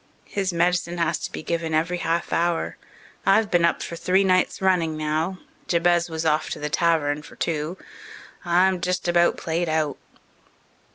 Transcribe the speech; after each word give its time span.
His 0.25 0.51
medicine 0.51 0.97
has 0.97 1.19
to 1.19 1.31
be 1.31 1.43
given 1.43 1.75
every 1.75 1.99
half 1.99 2.33
hour. 2.33 2.75
I've 3.23 3.51
been 3.51 3.63
up 3.63 3.83
for 3.83 3.95
three 3.95 4.23
nights 4.23 4.59
running 4.59 4.97
now. 4.97 5.37
Jabez 5.67 6.09
was 6.09 6.25
off 6.25 6.49
to 6.49 6.59
the 6.59 6.71
tavern 6.71 7.21
for 7.21 7.35
two. 7.35 7.77
I'm 8.43 8.81
just 8.81 9.07
about 9.07 9.37
played 9.37 9.69
out." 9.69 9.99